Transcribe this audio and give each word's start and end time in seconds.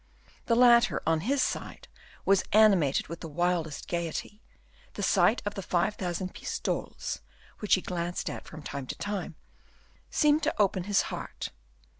The 0.47 0.55
latter 0.55 0.99
on 1.05 1.19
his 1.19 1.43
side, 1.43 1.87
was 2.25 2.43
animated 2.53 3.07
with 3.07 3.19
the 3.19 3.27
wildest 3.27 3.87
gayety; 3.87 4.41
the 4.95 5.03
sight 5.03 5.43
of 5.45 5.53
the 5.53 5.61
five 5.61 5.93
thousand 5.93 6.33
pistoles, 6.33 7.21
which 7.59 7.75
he 7.75 7.81
glanced 7.81 8.27
at 8.27 8.47
from 8.47 8.63
time 8.63 8.87
to 8.87 8.95
time, 8.95 9.35
seemed 10.09 10.41
to 10.41 10.59
open 10.59 10.85
his 10.85 11.03
heart. 11.13 11.49